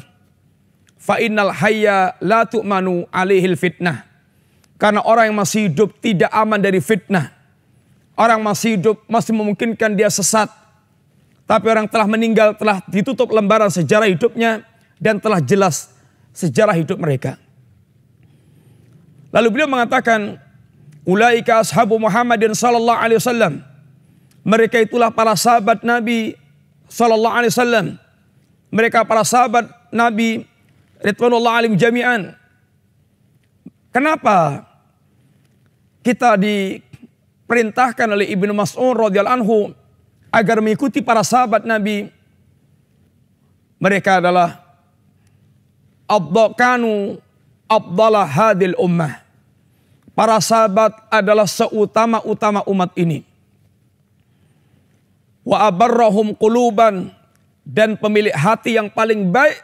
Fa 0.98 1.18
innal 1.18 1.54
hayya 1.54 2.18
la 2.22 2.46
tu'manu 2.46 3.06
alaihil 3.10 3.58
fitnah. 3.58 4.06
Karena 4.78 5.02
orang 5.06 5.30
yang 5.30 5.38
masih 5.38 5.70
hidup 5.70 5.98
tidak 6.02 6.30
aman 6.34 6.58
dari 6.58 6.82
fitnah. 6.82 7.30
Orang 8.18 8.42
masih 8.42 8.78
hidup 8.78 9.02
masih 9.06 9.34
memungkinkan 9.34 9.94
dia 9.94 10.10
sesat. 10.10 10.50
Tapi 11.52 11.68
orang 11.68 11.84
telah 11.84 12.08
meninggal 12.08 12.56
telah 12.56 12.80
ditutup 12.88 13.28
lembaran 13.28 13.68
sejarah 13.68 14.08
hidupnya 14.08 14.64
dan 14.96 15.20
telah 15.20 15.36
jelas 15.36 15.92
sejarah 16.32 16.72
hidup 16.72 16.96
mereka. 16.96 17.36
Lalu 19.28 19.52
beliau 19.52 19.68
mengatakan, 19.68 20.40
Ulaika 21.04 21.60
ashabu 21.60 22.00
Muhammadin 22.00 22.56
sallallahu 22.56 22.96
alaihi 22.96 23.20
wasallam. 23.20 23.60
Mereka 24.48 24.80
itulah 24.80 25.12
para 25.12 25.36
sahabat 25.36 25.84
Nabi 25.84 26.40
sallallahu 26.88 27.36
alaihi 27.36 27.52
wasallam. 27.52 27.86
Mereka 28.72 29.04
para 29.04 29.20
sahabat 29.20 29.68
Nabi 29.92 30.48
ridwanullah 31.04 31.60
alim 31.60 31.76
jami'an. 31.76 32.32
Kenapa 33.92 34.64
kita 36.00 36.40
diperintahkan 36.40 38.08
oleh 38.08 38.32
Ibnu 38.32 38.56
Mas'ud 38.56 38.96
radhiyallahu 38.96 39.36
anhu 39.36 39.76
agar 40.32 40.64
mengikuti 40.64 41.04
para 41.04 41.20
sahabat 41.20 41.68
Nabi. 41.68 42.08
Mereka 43.76 44.24
adalah 44.24 44.64
abdakanu 46.08 47.20
abdalah 47.68 48.24
hadil 48.24 48.72
ummah. 48.80 49.20
Para 50.16 50.40
sahabat 50.40 50.92
adalah 51.08 51.48
seutama-utama 51.48 52.64
umat 52.68 52.92
ini. 52.96 53.24
Wa 55.44 55.68
abarrahum 55.68 56.36
quluban 56.36 57.10
dan 57.64 57.96
pemilik 57.96 58.32
hati 58.32 58.76
yang 58.80 58.88
paling 58.92 59.28
baik. 59.28 59.60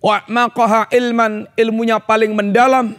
Wa 0.00 0.24
maqaha 0.24 0.88
ilman 0.96 1.44
ilmunya 1.60 2.00
paling 2.00 2.32
mendalam 2.32 2.96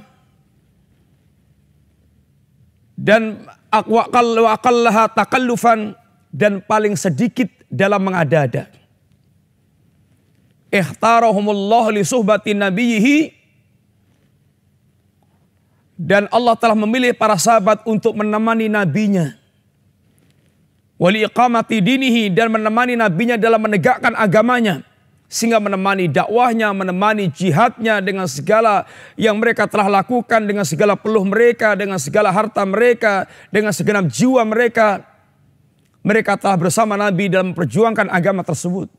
dan 3.02 3.42
aqallaha 3.72 5.08
takallufan 5.16 5.96
dan 6.30 6.60
paling 6.60 7.00
sedikit 7.00 7.48
dalam 7.72 8.04
mengada-ada. 8.04 8.68
Ihtarahumullah 10.72 11.92
li 11.96 12.04
suhbati 12.04 12.56
nabiyhi 12.56 13.32
dan 15.96 16.28
Allah 16.32 16.56
telah 16.56 16.76
memilih 16.76 17.16
para 17.16 17.36
sahabat 17.40 17.84
untuk 17.88 18.16
menemani 18.16 18.68
nabinya. 18.68 19.36
Wali 21.02 21.26
iqamati 21.26 21.82
dinihi 21.82 22.30
dan 22.30 22.54
menemani 22.54 22.94
nabinya 22.94 23.34
dalam 23.34 23.58
menegakkan 23.58 24.14
agamanya 24.14 24.86
sehingga 25.32 25.64
menemani 25.64 26.12
dakwahnya, 26.12 26.76
menemani 26.76 27.32
jihadnya 27.32 28.04
dengan 28.04 28.28
segala 28.28 28.84
yang 29.16 29.40
mereka 29.40 29.64
telah 29.64 29.88
lakukan, 29.88 30.44
dengan 30.44 30.68
segala 30.68 31.00
peluh 31.00 31.24
mereka, 31.24 31.72
dengan 31.80 31.96
segala 31.96 32.36
harta 32.36 32.68
mereka, 32.68 33.32
dengan 33.48 33.72
segenap 33.72 34.12
jiwa 34.12 34.44
mereka. 34.44 35.08
Mereka 36.04 36.36
telah 36.36 36.60
bersama 36.60 37.00
Nabi 37.00 37.32
dalam 37.32 37.56
memperjuangkan 37.56 38.12
agama 38.12 38.44
tersebut. 38.44 38.92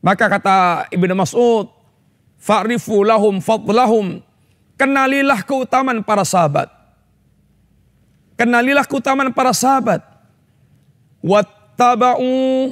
Maka 0.00 0.24
kata 0.30 0.88
Ibnu 0.88 1.12
Mas'ud, 1.12 1.68
Fa'rifu 2.38 3.02
lahum 3.02 3.42
fadlahum. 3.42 4.22
Kenalilah 4.78 5.42
keutamaan 5.42 6.06
para 6.06 6.22
sahabat. 6.22 6.70
Kenalilah 8.38 8.86
keutamaan 8.86 9.34
para 9.34 9.50
sahabat. 9.50 10.00
Wattaba'u 11.18 12.70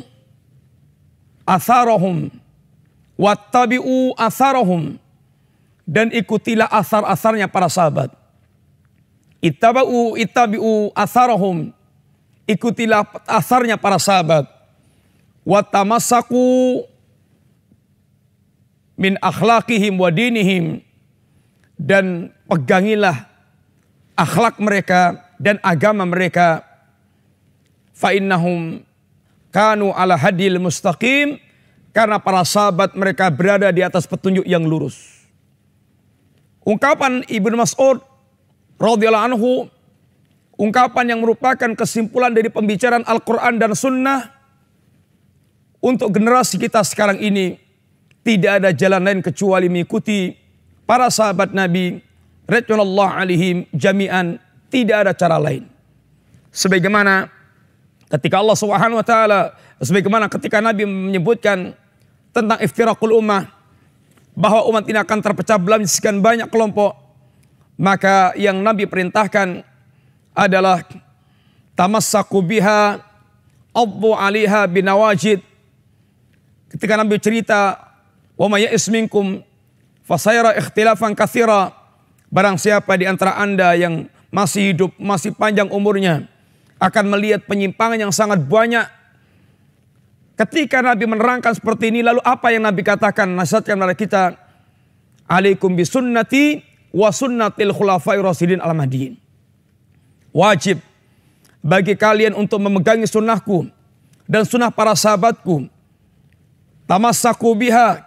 atharahum 1.47 2.29
wattabi'u 3.17 4.13
atharahum 4.19 4.99
dan 5.87 6.11
ikutilah 6.11 6.67
asar-asarnya 6.67 7.47
para 7.47 7.71
sahabat. 7.71 8.11
Ittaba'u 9.39 10.19
ittabi'u 10.19 10.91
atharahum 10.93 11.71
ikutilah 12.51 13.07
asarnya 13.31 13.79
para 13.79 13.97
sahabat. 14.03 14.51
Wattamassaku 15.47 16.83
min 18.99 19.15
akhlaqihim 19.23 19.95
wa 19.95 20.11
dinihim. 20.11 20.83
Dan 21.77 22.35
pegangilah 22.51 23.29
akhlak 24.19 24.59
mereka 24.59 25.31
dan 25.39 25.63
agama 25.63 26.03
mereka. 26.03 26.67
Fa 27.95 28.11
innahum 28.11 28.83
kanu 29.55 29.95
ala 29.95 30.19
hadil 30.19 30.59
mustaqim 30.59 31.46
karena 31.97 32.21
para 32.21 32.45
sahabat 32.45 32.93
mereka 32.93 33.33
berada 33.33 33.73
di 33.73 33.81
atas 33.81 34.05
petunjuk 34.05 34.45
yang 34.45 34.69
lurus. 34.69 35.25
Ungkapan 36.61 37.25
Ibnu 37.25 37.57
Mas'ud 37.57 38.05
radhiyallahu 38.77 39.27
anhu 39.33 39.51
ungkapan 40.61 41.17
yang 41.17 41.25
merupakan 41.25 41.73
kesimpulan 41.73 42.37
dari 42.37 42.53
pembicaraan 42.53 43.01
Al-Qur'an 43.01 43.57
dan 43.57 43.73
sunnah 43.73 44.29
untuk 45.81 46.13
generasi 46.13 46.61
kita 46.61 46.85
sekarang 46.85 47.17
ini 47.17 47.57
tidak 48.21 48.61
ada 48.61 48.77
jalan 48.77 49.01
lain 49.01 49.21
kecuali 49.25 49.73
mengikuti 49.73 50.37
para 50.85 51.09
sahabat 51.09 51.57
Nabi 51.57 52.05
radhiyallahu 52.45 53.13
alaihim 53.25 53.65
jami'an 53.73 54.37
tidak 54.69 55.09
ada 55.09 55.13
cara 55.17 55.41
lain. 55.41 55.65
Sebagaimana 56.53 57.33
Ketika 58.07 58.39
Allah 58.39 58.55
Subhanahu 58.55 59.03
wa 59.03 59.07
taala 59.07 59.41
sebagaimana 59.83 60.31
ketika 60.31 60.63
Nabi 60.63 60.87
menyebutkan 60.87 61.75
tentang 62.37 62.61
iftirakul 62.61 63.17
ummah 63.17 63.49
bahwa 64.37 64.69
umat 64.69 64.85
ini 64.85 65.01
akan 65.01 65.19
terpecah 65.25 65.57
belah 65.57 65.81
sekian 65.89 66.21
banyak 66.21 66.53
kelompok 66.53 66.93
maka 67.81 68.37
yang 68.37 68.61
Nabi 68.61 68.85
perintahkan 68.85 69.65
adalah 70.37 70.85
tamassaku 71.73 72.45
biha 72.45 73.01
addu 73.73 74.13
aliha 74.13 74.69
binawajid 74.69 75.41
ketika 76.77 77.01
Nabi 77.01 77.17
cerita 77.17 77.81
wa 78.37 78.53
may 78.53 78.69
minkum 78.93 79.41
fasayara 80.05 80.53
ikhtilafan 80.61 81.17
katsira 81.17 81.73
barang 82.29 82.61
siapa 82.61 82.93
di 83.01 83.09
antara 83.09 83.41
Anda 83.41 83.73
yang 83.73 84.13
masih 84.29 84.77
hidup 84.77 84.93
masih 85.01 85.33
panjang 85.33 85.73
umurnya 85.73 86.29
akan 86.77 87.05
melihat 87.09 87.45
penyimpangan 87.49 87.97
yang 87.97 88.13
sangat 88.13 88.45
banyak. 88.45 88.85
Ketika 90.37 90.85
Nabi 90.85 91.09
menerangkan 91.09 91.57
seperti 91.57 91.89
ini, 91.89 92.05
lalu 92.05 92.21
apa 92.21 92.53
yang 92.53 92.69
Nabi 92.69 92.85
katakan? 92.85 93.25
Nasihatkan 93.33 93.81
kepada 93.81 93.97
kita, 93.97 94.23
Alaikum 95.27 95.75
bisunnati 95.75 96.63
wa 96.95 97.11
sunnatil 97.11 97.75
khulafai 97.75 98.21
rasidin 98.23 98.63
al 98.63 98.77
-mahdiin. 98.77 99.19
Wajib 100.31 100.79
bagi 101.65 101.99
kalian 101.99 102.37
untuk 102.39 102.63
memegangi 102.63 103.11
sunnahku 103.11 103.67
dan 104.31 104.47
sunnah 104.47 104.71
para 104.71 104.95
sahabatku. 104.95 105.67
Tamassaku 106.87 107.51
biha 107.59 108.07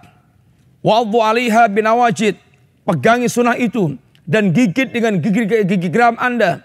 wa 0.80 0.94
adhu 1.04 1.20
alaiha 1.20 1.68
binawajid. 1.68 2.40
Pegangi 2.88 3.28
sunnah 3.28 3.60
itu 3.60 4.00
dan 4.24 4.56
gigit 4.56 4.90
dengan 4.94 5.20
gigi-gigi 5.20 5.90
geram 5.92 6.16
anda 6.18 6.64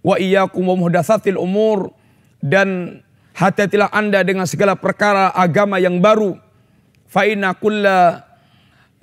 wa 0.00 0.14
iyyakum 0.16 0.62
wa 0.62 0.76
muhdatsatil 0.78 1.36
umur 1.36 1.90
dan 2.38 3.00
hati-hatilah 3.36 3.92
Anda 3.92 4.24
dengan 4.24 4.48
segala 4.48 4.72
perkara 4.72 5.28
agama 5.36 5.76
yang 5.76 6.00
baru. 6.00 6.40
Fa 7.06 7.28
inna 7.28 7.52
kulla 7.52 8.24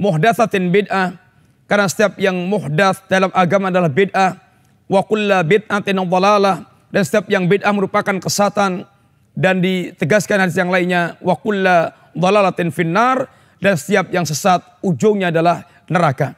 muhdatsatin 0.02 0.74
bid'ah. 0.74 1.22
Karena 1.70 1.88
setiap 1.88 2.18
yang 2.20 2.36
muhdats 2.50 3.06
dalam 3.06 3.30
agama 3.32 3.70
adalah 3.70 3.94
bid'ah. 3.94 4.42
Wa 4.90 5.06
kulla 5.06 5.46
bid'atin 5.46 6.02
dhalalah. 6.02 6.66
Dan 6.90 7.02
setiap 7.06 7.30
yang 7.30 7.46
bid'ah 7.46 7.72
merupakan 7.72 8.18
kesatan. 8.18 8.90
Dan 9.34 9.62
ditegaskan 9.62 10.46
hadis 10.46 10.58
yang 10.58 10.74
lainnya 10.74 11.16
wa 11.22 11.38
kulla 11.38 11.94
dhalalatin 12.18 12.74
finnar. 12.74 13.30
Dan 13.62 13.78
setiap 13.78 14.10
yang 14.10 14.26
sesat 14.26 14.60
ujungnya 14.82 15.30
adalah 15.30 15.64
neraka. 15.88 16.36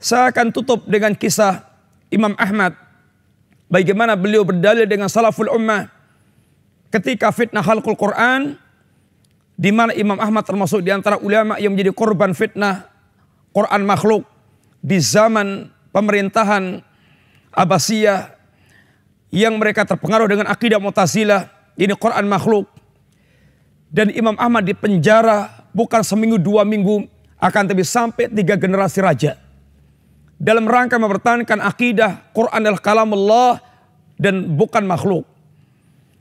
Saya 0.00 0.32
akan 0.32 0.52
tutup 0.52 0.84
dengan 0.88 1.12
kisah 1.14 1.64
Imam 2.10 2.34
Ahmad. 2.36 2.74
Bagaimana 3.66 4.14
beliau 4.14 4.46
berdalil 4.46 4.86
dengan 4.86 5.10
salaful 5.10 5.50
ummah 5.50 5.95
ketika 6.96 7.28
fitnah 7.28 7.60
halqul 7.60 7.98
Quran 7.98 8.56
di 9.56 9.70
mana 9.72 9.92
Imam 9.92 10.16
Ahmad 10.16 10.44
termasuk 10.48 10.80
di 10.80 10.88
antara 10.88 11.20
ulama 11.20 11.60
yang 11.60 11.76
menjadi 11.76 11.92
korban 11.92 12.32
fitnah 12.32 12.88
Quran 13.52 13.84
makhluk 13.84 14.24
di 14.80 15.00
zaman 15.00 15.68
pemerintahan 15.92 16.80
Abbasiyah 17.56 18.36
yang 19.32 19.56
mereka 19.56 19.84
terpengaruh 19.88 20.28
dengan 20.28 20.48
akidah 20.48 20.76
Mu'tazilah 20.76 21.48
ini 21.76 21.92
Quran 21.96 22.28
makhluk 22.28 22.68
dan 23.92 24.12
Imam 24.12 24.36
Ahmad 24.36 24.64
di 24.64 24.76
penjara 24.76 25.68
bukan 25.72 26.00
seminggu 26.04 26.36
dua 26.36 26.64
minggu 26.64 27.08
akan 27.36 27.62
tapi 27.68 27.84
sampai 27.84 28.32
tiga 28.32 28.56
generasi 28.56 29.00
raja 29.00 29.36
dalam 30.36 30.68
rangka 30.68 31.00
mempertahankan 31.00 31.64
akidah 31.64 32.28
Quran 32.36 32.60
adalah 32.60 32.80
kalam 32.80 33.12
Allah 33.16 33.60
dan 34.16 34.56
bukan 34.56 34.84
makhluk. 34.84 35.24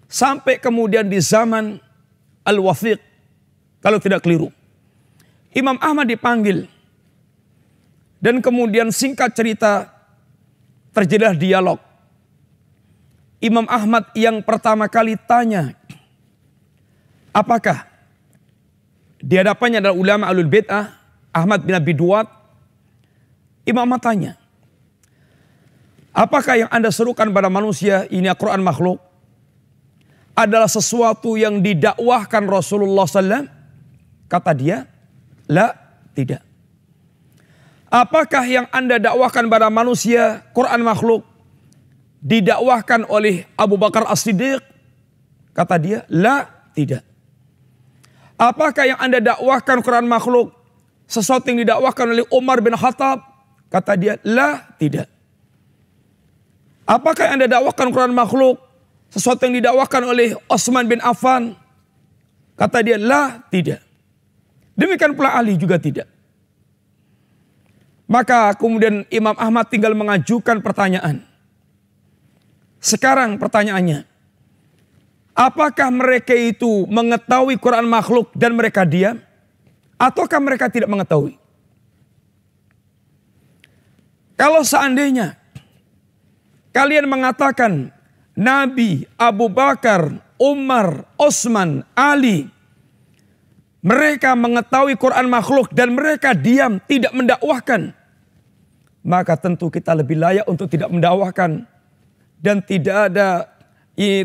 Sampai 0.05 0.61
kemudian 0.61 1.09
di 1.09 1.17
zaman 1.19 1.81
Al-Wafiq, 2.45 3.01
kalau 3.81 3.97
tidak 3.97 4.21
keliru. 4.21 4.53
Imam 5.55 5.79
Ahmad 5.79 6.11
dipanggil 6.11 6.67
Dan 8.25 8.41
kemudian 8.41 8.89
singkat 8.89 9.37
cerita 9.37 9.91
terjadilah 10.95 11.37
dialog. 11.37 11.77
Imam 13.37 13.69
Ahmad 13.69 14.09
yang 14.17 14.41
pertama 14.41 14.89
kali 14.89 15.13
tanya, 15.13 15.77
apakah 17.29 17.85
di 19.21 19.37
hadapannya 19.37 19.77
adalah 19.83 19.93
ulama 19.93 20.25
alul 20.25 20.49
bid'ah, 20.49 20.97
Ahmad 21.29 21.61
bin 21.67 21.77
Abi 21.77 21.93
Duat. 21.93 22.25
Imam 23.69 23.85
Ahmad 23.85 24.01
tanya, 24.01 24.33
apakah 26.09 26.65
yang 26.65 26.69
anda 26.73 26.89
serukan 26.89 27.29
pada 27.29 27.51
manusia 27.53 28.09
ini 28.09 28.25
Al-Quran 28.25 28.65
makhluk? 28.65 28.97
Adalah 30.35 30.67
sesuatu 30.67 31.39
yang 31.39 31.63
didakwahkan 31.63 32.43
Rasulullah 32.43 33.07
SAW? 33.07 33.47
Kata 34.27 34.51
dia, 34.51 34.83
la, 35.47 35.71
tidak. 36.11 36.43
Apakah 37.87 38.43
yang 38.43 38.67
anda 38.75 38.99
dakwahkan 38.99 39.47
pada 39.47 39.71
manusia 39.71 40.43
Quran 40.51 40.83
makhluk? 40.83 41.23
Didakwahkan 42.19 43.07
oleh 43.07 43.47
Abu 43.55 43.79
Bakar 43.79 44.03
As-Siddiq? 44.11 44.59
Kata 45.55 45.79
dia, 45.79 46.03
la, 46.11 46.51
tidak. 46.75 47.07
Apakah 48.35 48.83
yang 48.83 48.99
anda 48.99 49.23
dakwahkan 49.23 49.79
Quran 49.79 50.03
makhluk? 50.03 50.51
Sesuatu 51.07 51.47
yang 51.47 51.63
didakwahkan 51.63 52.11
oleh 52.11 52.27
Umar 52.33 52.59
bin 52.59 52.75
Khattab? 52.75 53.23
Kata 53.71 53.95
dia, 53.95 54.19
la, 54.27 54.75
tidak. 54.75 55.07
Apakah 56.83 57.31
yang 57.31 57.39
anda 57.39 57.47
dakwahkan 57.47 57.87
Quran 57.95 58.11
makhluk? 58.11 58.64
Sesuatu 59.09 59.47
yang 59.47 59.61
didakwahkan 59.63 60.03
oleh 60.03 60.35
Osman 60.51 60.85
bin 60.89 60.99
Affan? 60.99 61.55
Kata 62.55 62.83
dia, 62.83 62.99
la, 62.99 63.43
tidak. 63.47 63.83
Demikian 64.75 65.15
pula 65.15 65.31
Ali 65.35 65.55
juga 65.55 65.79
tidak. 65.79 66.07
Maka 68.05 68.53
kemudian 68.53 69.07
Imam 69.09 69.33
Ahmad 69.39 69.71
tinggal 69.71 69.97
mengajukan 69.97 70.61
pertanyaan. 70.61 71.25
Sekarang 72.77 73.41
pertanyaannya, 73.41 74.05
apakah 75.33 75.89
mereka 75.89 76.37
itu 76.37 76.85
mengetahui 76.85 77.57
Quran 77.57 77.89
makhluk 77.89 78.29
dan 78.37 78.53
mereka 78.53 78.85
diam? 78.85 79.17
Ataukah 79.97 80.37
mereka 80.43 80.69
tidak 80.69 80.91
mengetahui? 80.91 81.39
Kalau 84.35 84.61
seandainya 84.67 85.39
kalian 86.75 87.07
mengatakan 87.07 87.94
Nabi, 88.35 89.07
Abu 89.15 89.47
Bakar, 89.47 90.11
Umar, 90.35 91.07
Osman, 91.15 91.87
Ali, 91.95 92.51
mereka 93.85 94.33
mengetahui 94.33 94.97
Quran 94.97 95.29
makhluk 95.29 95.69
dan 95.71 95.93
mereka 95.95 96.35
diam 96.35 96.81
tidak 96.89 97.13
mendakwahkan. 97.15 97.95
Maka 99.05 99.37
tentu 99.37 99.69
kita 99.69 99.93
lebih 99.93 100.17
layak 100.17 100.49
untuk 100.49 100.65
tidak 100.65 100.89
mendakwahkan. 100.89 101.69
Dan 102.41 102.65
tidak 102.65 103.13
ada, 103.13 103.45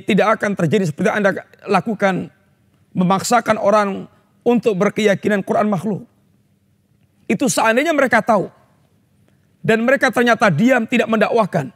tidak 0.08 0.40
akan 0.40 0.56
terjadi 0.56 0.88
seperti 0.88 1.12
Anda 1.12 1.44
lakukan. 1.68 2.32
Memaksakan 2.96 3.60
orang 3.60 4.08
untuk 4.42 4.74
berkeyakinan 4.80 5.44
Quran 5.44 5.68
makhluk. 5.68 6.08
Itu 7.28 7.46
seandainya 7.52 7.92
mereka 7.92 8.24
tahu. 8.24 8.48
Dan 9.60 9.84
mereka 9.84 10.08
ternyata 10.08 10.48
diam 10.48 10.88
tidak 10.88 11.06
mendakwahkan. 11.06 11.68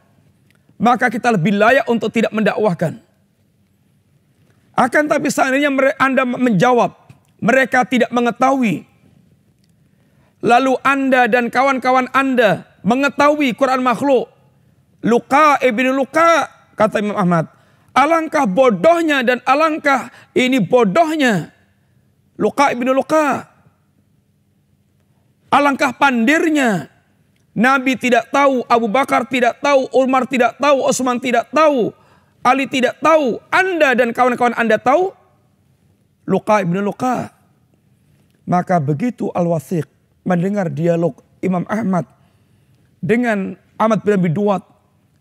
Maka 0.75 1.07
kita 1.07 1.31
lebih 1.31 1.55
layak 1.55 1.87
untuk 1.87 2.11
tidak 2.11 2.35
mendakwahkan. 2.35 2.99
Akan 4.75 5.07
tapi 5.07 5.31
seandainya 5.31 5.71
Anda 5.95 6.27
menjawab 6.27 6.91
mereka 7.39 7.87
tidak 7.87 8.11
mengetahui. 8.11 8.83
Lalu 10.43 10.73
Anda 10.83 11.31
dan 11.31 11.47
kawan-kawan 11.47 12.11
Anda 12.11 12.67
mengetahui 12.83 13.55
Quran 13.55 13.81
makhluk. 13.81 14.29
Luka 15.05 15.61
ibn 15.61 15.95
Luka, 15.95 16.49
kata 16.75 16.99
Imam 16.99 17.15
Ahmad. 17.15 17.45
Alangkah 17.95 18.43
bodohnya 18.43 19.23
dan 19.23 19.39
alangkah 19.47 20.11
ini 20.35 20.59
bodohnya. 20.59 21.55
Luka 22.35 22.73
ibn 22.75 22.91
Luka. 22.91 23.47
Alangkah 25.53 25.95
pandirnya. 25.95 26.94
Nabi 27.55 27.95
tidak 27.95 28.27
tahu, 28.35 28.67
Abu 28.67 28.91
Bakar 28.91 29.23
tidak 29.31 29.63
tahu, 29.63 29.87
Umar 29.95 30.27
tidak 30.27 30.59
tahu, 30.59 30.83
Osman 30.83 31.23
tidak 31.23 31.47
tahu, 31.55 31.95
Ali 32.43 32.67
tidak 32.67 32.99
tahu. 32.99 33.39
Anda 33.47 33.95
dan 33.95 34.11
kawan-kawan 34.11 34.53
Anda 34.59 34.75
tahu? 34.75 35.15
Luka 36.27 36.59
ibn 36.59 36.75
Luka. 36.83 37.31
Maka 38.45 38.77
begitu 38.77 39.31
Al-Wathiq 39.31 39.87
mendengar 40.27 40.67
dialog 40.69 41.17
Imam 41.39 41.63
Ahmad 41.65 42.05
dengan 42.99 43.57
Ahmad 43.77 44.01
bin 44.01 44.17
Abi 44.17 44.29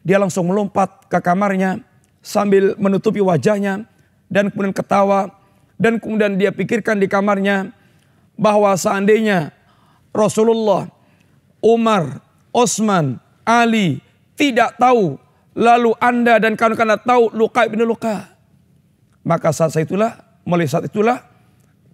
dia 0.05 0.20
langsung 0.20 0.49
melompat 0.49 1.09
ke 1.09 1.16
kamarnya 1.20 1.81
sambil 2.25 2.77
menutupi 2.77 3.20
wajahnya 3.20 3.85
dan 4.29 4.49
kemudian 4.49 4.73
ketawa 4.73 5.33
dan 5.77 6.01
kemudian 6.01 6.40
dia 6.40 6.53
pikirkan 6.53 6.97
di 6.97 7.09
kamarnya 7.09 7.73
bahwa 8.37 8.73
seandainya 8.77 9.53
Rasulullah, 10.14 10.88
Umar, 11.61 12.23
Osman, 12.54 13.18
Ali 13.42 13.98
tidak 14.38 14.78
tahu 14.78 15.18
lalu 15.58 15.90
Anda 15.98 16.38
dan 16.38 16.54
kawan-kawan 16.54 17.02
tahu 17.02 17.34
luka 17.34 17.66
bin 17.66 17.82
luka. 17.82 18.30
Maka 19.26 19.50
saat 19.50 19.74
itulah, 19.82 20.14
mulai 20.46 20.70
saat 20.70 20.86
itulah 20.86 21.18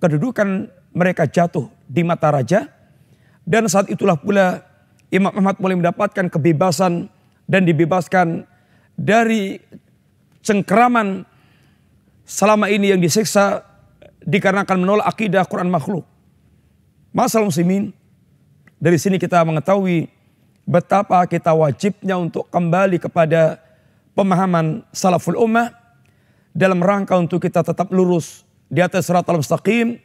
kedudukan 0.04 0.68
mereka 0.92 1.24
jatuh 1.24 1.72
di 1.88 2.04
mata 2.04 2.28
raja. 2.28 2.68
Dan 3.48 3.64
saat 3.72 3.88
itulah 3.88 4.20
pula 4.20 4.60
Imam 5.08 5.32
Ahmad 5.32 5.56
mulai 5.58 5.80
mendapatkan 5.80 6.28
kebebasan 6.28 7.08
dan 7.48 7.62
dibebaskan 7.64 8.44
dari 8.94 9.58
cengkeraman 10.44 11.24
selama 12.28 12.70
ini 12.70 12.94
yang 12.94 13.00
disiksa 13.02 13.64
dikarenakan 14.22 14.78
menolak 14.78 15.08
akidah 15.08 15.42
Quran 15.48 15.72
makhluk. 15.72 16.06
Masalah 17.10 17.50
muslimin, 17.50 17.90
dari 18.78 19.00
sini 19.00 19.18
kita 19.18 19.42
mengetahui 19.42 20.19
betapa 20.70 21.18
kita 21.26 21.50
wajibnya 21.50 22.14
untuk 22.14 22.46
kembali 22.46 23.02
kepada 23.02 23.58
pemahaman 24.14 24.86
salaful 24.94 25.34
ummah 25.34 25.74
dalam 26.54 26.78
rangka 26.78 27.18
untuk 27.18 27.42
kita 27.42 27.66
tetap 27.66 27.90
lurus 27.90 28.46
di 28.70 28.78
atas 28.78 29.10
surat 29.10 29.26
al-mustaqim 29.26 29.98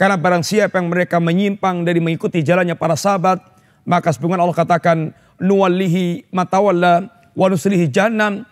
karena 0.00 0.16
barang 0.16 0.44
siapa 0.44 0.80
yang 0.80 0.88
mereka 0.92 1.20
menyimpang 1.20 1.84
dari 1.84 2.00
mengikuti 2.04 2.44
jalannya 2.44 2.76
para 2.76 2.96
sahabat, 2.96 3.40
maka 3.88 4.12
sebagaimana 4.12 4.44
Allah 4.44 4.56
katakan, 4.60 4.98
nuwallihi 5.40 6.28
matawalla 6.28 7.08
wa 7.32 7.46
nuslihi 7.48 7.88
jahannam, 7.88 8.44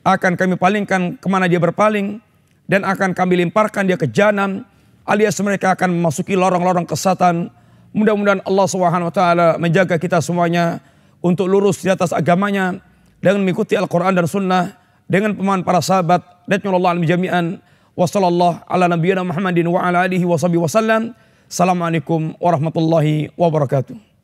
akan 0.00 0.32
kami 0.40 0.56
palingkan 0.56 1.20
ke 1.20 1.28
mana 1.28 1.52
dia 1.52 1.60
berpaling, 1.60 2.16
dan 2.64 2.80
akan 2.88 3.12
kami 3.12 3.44
limparkan 3.44 3.84
dia 3.84 4.00
ke 4.00 4.08
jahanam, 4.08 4.64
alias 5.04 5.36
mereka 5.44 5.76
akan 5.76 6.00
memasuki 6.00 6.32
lorong-lorong 6.32 6.88
kesatan. 6.88 7.52
Mudah-mudahan 7.92 8.40
Allah 8.48 8.66
Subhanahu 8.68 9.08
wa 9.12 9.14
taala 9.14 9.48
menjaga 9.60 10.00
kita 10.00 10.24
semuanya 10.24 10.80
untuk 11.26 11.50
lurus 11.50 11.82
di 11.82 11.90
atas 11.90 12.14
agamanya 12.14 12.78
dengan 13.18 13.42
mengikuti 13.42 13.74
Al-Qur'an 13.74 14.14
dan 14.14 14.30
Sunnah 14.30 14.78
dengan 15.10 15.34
pemahaman 15.34 15.66
para 15.66 15.82
sahabat. 15.82 16.22
Dan 16.46 16.62
Allah 16.70 16.94
jami'an. 17.02 17.58
Wassallallahu 17.96 18.68
ala 18.70 18.86
nabiyyina 18.86 19.26
Muhammadin 19.26 19.66
wa 19.66 19.82
ala 19.82 20.06
alihi 20.06 20.22
wa 20.22 20.38
wasallam. 20.38 21.16
Assalamualaikum 21.50 22.38
warahmatullahi 22.38 23.34
wabarakatuh. 23.34 24.15